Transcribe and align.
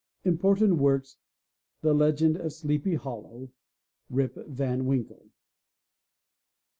Important 0.23 0.77
Works: 0.77 1.17
The 1.81 1.93
Legend 1.93 2.35
of 2.37 2.51
Sleepy 2.53 2.95
Hollow. 2.95 3.49
Rip 4.09 4.33
Van 4.47 4.87
Winkle. 4.87 5.29